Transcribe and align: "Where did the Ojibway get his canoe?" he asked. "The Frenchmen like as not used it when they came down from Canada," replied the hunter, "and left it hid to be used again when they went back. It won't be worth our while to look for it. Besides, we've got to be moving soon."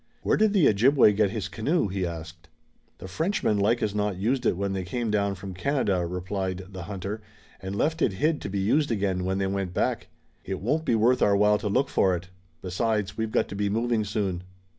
"Where 0.23 0.35
did 0.35 0.53
the 0.53 0.67
Ojibway 0.67 1.13
get 1.13 1.29
his 1.29 1.47
canoe?" 1.47 1.87
he 1.87 2.07
asked. 2.07 2.49
"The 2.97 3.07
Frenchmen 3.07 3.59
like 3.59 3.83
as 3.83 3.93
not 3.93 4.17
used 4.17 4.47
it 4.47 4.57
when 4.57 4.73
they 4.73 4.81
came 4.83 5.11
down 5.11 5.35
from 5.35 5.53
Canada," 5.53 6.07
replied 6.07 6.63
the 6.69 6.85
hunter, 6.85 7.21
"and 7.61 7.75
left 7.75 8.01
it 8.01 8.13
hid 8.13 8.41
to 8.41 8.49
be 8.49 8.57
used 8.61 8.89
again 8.89 9.25
when 9.25 9.37
they 9.37 9.45
went 9.45 9.75
back. 9.75 10.07
It 10.43 10.59
won't 10.59 10.85
be 10.85 10.95
worth 10.95 11.21
our 11.21 11.37
while 11.37 11.59
to 11.59 11.67
look 11.69 11.87
for 11.87 12.15
it. 12.15 12.29
Besides, 12.63 13.15
we've 13.15 13.29
got 13.31 13.47
to 13.49 13.55
be 13.55 13.69
moving 13.69 14.03
soon." 14.03 14.41